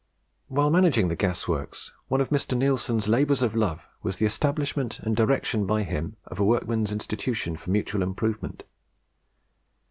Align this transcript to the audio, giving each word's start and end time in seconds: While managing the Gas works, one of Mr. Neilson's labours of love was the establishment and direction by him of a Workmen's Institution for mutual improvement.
While 0.47 0.71
managing 0.71 1.09
the 1.09 1.15
Gas 1.15 1.47
works, 1.47 1.93
one 2.07 2.21
of 2.21 2.29
Mr. 2.29 2.57
Neilson's 2.57 3.07
labours 3.07 3.43
of 3.43 3.53
love 3.55 3.87
was 4.01 4.17
the 4.17 4.25
establishment 4.25 4.97
and 5.01 5.15
direction 5.15 5.67
by 5.67 5.83
him 5.83 6.15
of 6.25 6.39
a 6.39 6.43
Workmen's 6.43 6.91
Institution 6.91 7.55
for 7.55 7.69
mutual 7.69 8.01
improvement. 8.01 8.63